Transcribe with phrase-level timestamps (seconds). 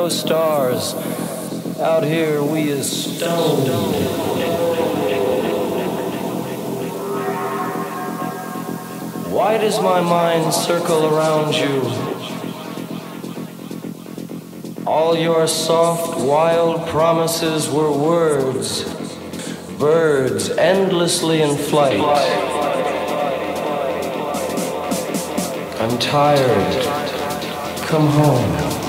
[0.00, 0.94] no stars.
[1.78, 3.68] Out here, we is stoned.
[9.30, 11.82] Why does my mind circle around you?
[14.86, 18.84] All your soft, wild promises were words,
[19.78, 22.00] birds endlessly in flight.
[25.78, 27.00] I'm tired
[27.90, 28.79] come home.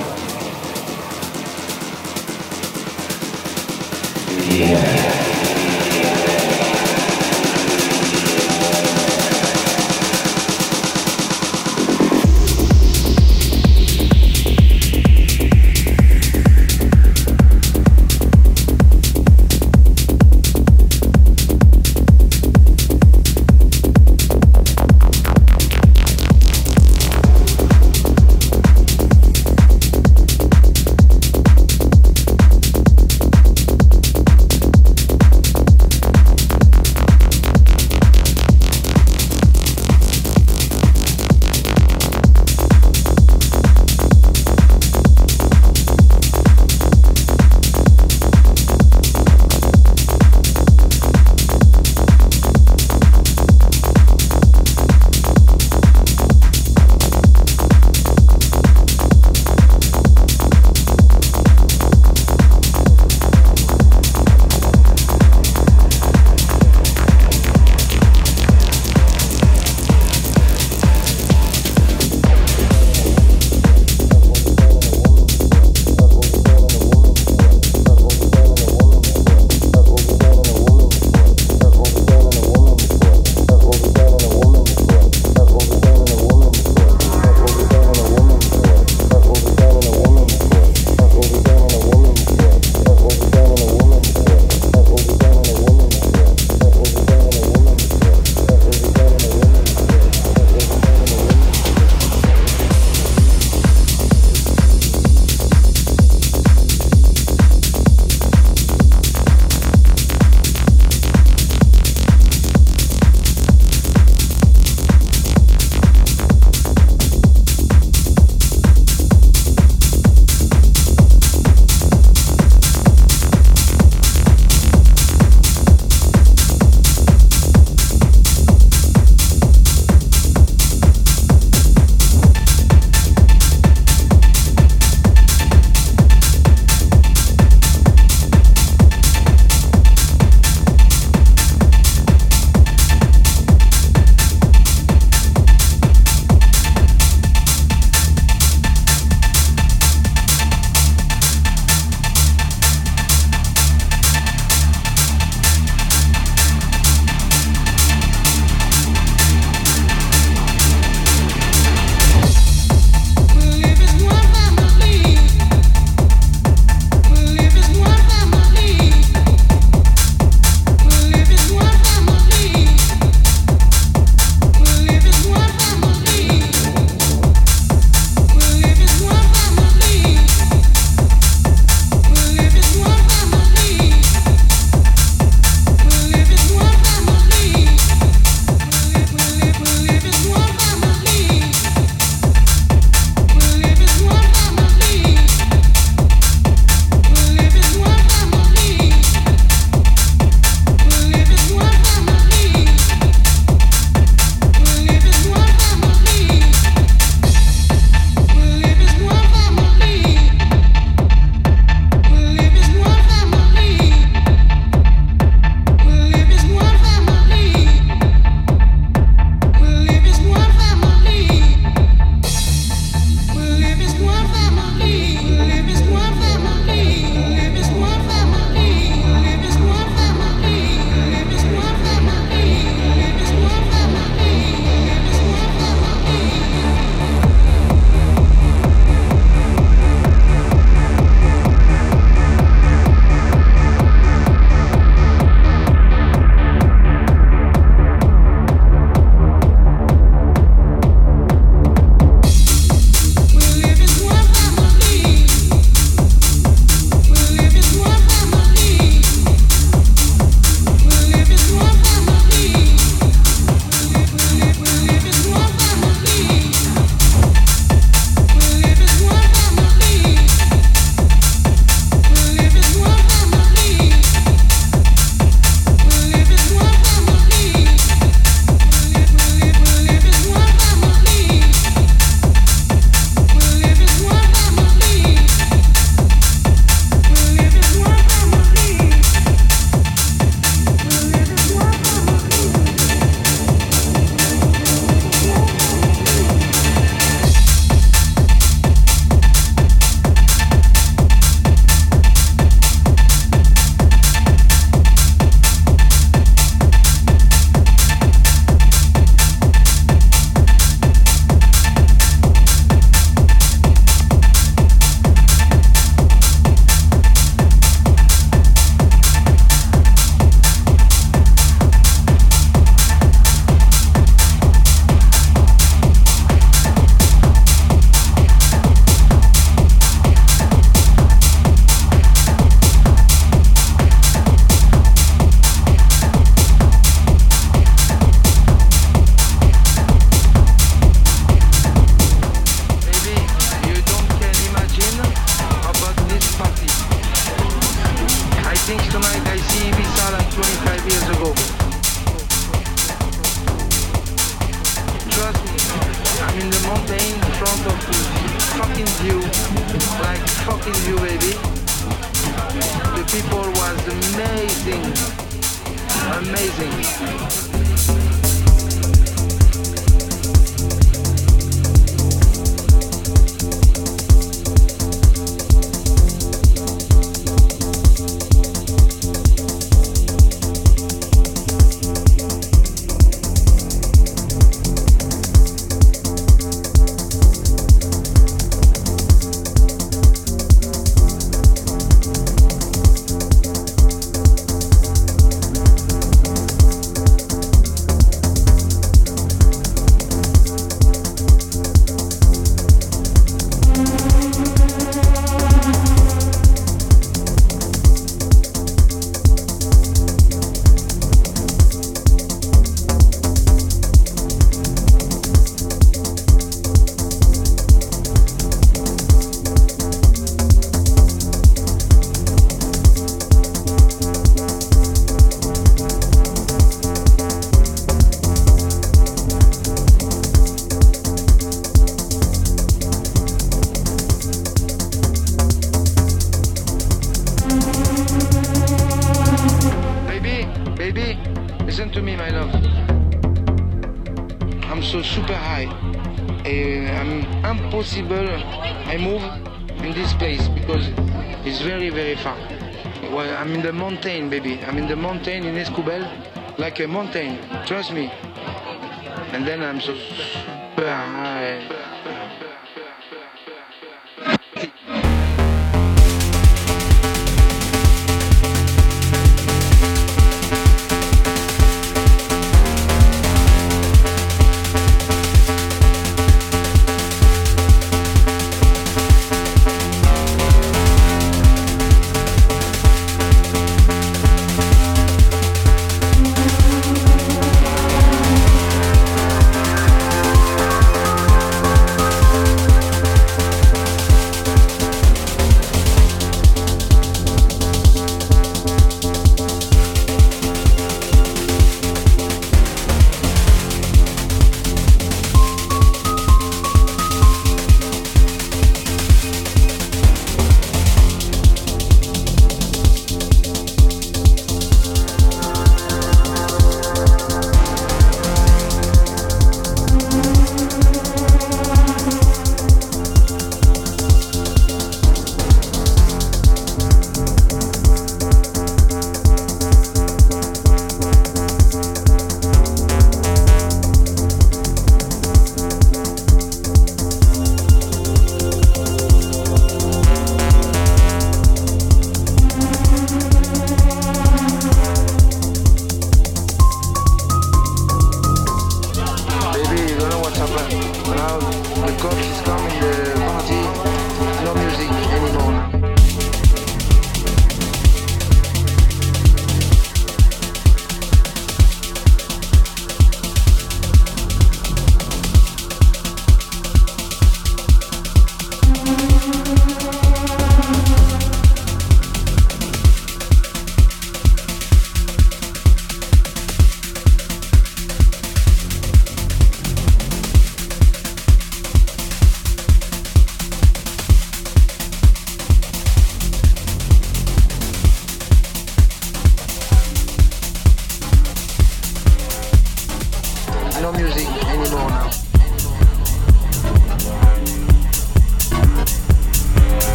[456.92, 458.11] 門店豊橋市民